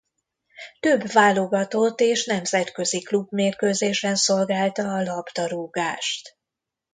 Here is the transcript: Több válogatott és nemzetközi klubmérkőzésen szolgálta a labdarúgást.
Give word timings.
Több 0.79 1.11
válogatott 1.11 1.99
és 1.99 2.25
nemzetközi 2.25 3.01
klubmérkőzésen 3.01 4.15
szolgálta 4.15 4.93
a 4.93 5.01
labdarúgást. 5.01 6.35